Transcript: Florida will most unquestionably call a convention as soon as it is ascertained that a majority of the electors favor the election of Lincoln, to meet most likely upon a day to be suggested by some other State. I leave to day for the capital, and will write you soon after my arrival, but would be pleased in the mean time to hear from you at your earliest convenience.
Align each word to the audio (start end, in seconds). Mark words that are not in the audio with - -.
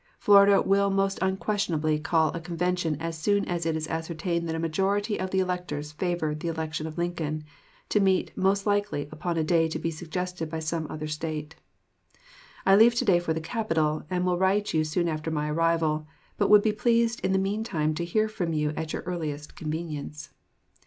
Florida 0.17 0.63
will 0.63 0.89
most 0.89 1.19
unquestionably 1.21 1.99
call 1.99 2.29
a 2.31 2.41
convention 2.41 2.97
as 2.99 3.15
soon 3.15 3.45
as 3.45 3.67
it 3.67 3.75
is 3.75 3.87
ascertained 3.87 4.47
that 4.49 4.55
a 4.55 4.65
majority 4.65 5.19
of 5.19 5.29
the 5.29 5.37
electors 5.37 5.91
favor 5.91 6.33
the 6.33 6.47
election 6.47 6.87
of 6.87 6.97
Lincoln, 6.97 7.43
to 7.89 7.99
meet 7.99 8.35
most 8.35 8.65
likely 8.65 9.07
upon 9.11 9.37
a 9.37 9.43
day 9.43 9.67
to 9.67 9.77
be 9.77 9.91
suggested 9.91 10.49
by 10.49 10.57
some 10.57 10.87
other 10.89 11.05
State. 11.05 11.53
I 12.65 12.75
leave 12.75 12.95
to 12.95 13.05
day 13.05 13.19
for 13.19 13.35
the 13.35 13.41
capital, 13.41 14.03
and 14.09 14.25
will 14.25 14.39
write 14.39 14.73
you 14.73 14.83
soon 14.83 15.07
after 15.07 15.29
my 15.29 15.51
arrival, 15.51 16.07
but 16.35 16.49
would 16.49 16.63
be 16.63 16.73
pleased 16.73 17.19
in 17.19 17.31
the 17.31 17.37
mean 17.37 17.63
time 17.63 17.93
to 17.93 18.03
hear 18.03 18.27
from 18.27 18.53
you 18.53 18.71
at 18.75 18.93
your 18.93 19.03
earliest 19.03 19.55
convenience. 19.55 20.29